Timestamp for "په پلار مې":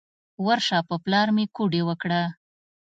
0.89-1.45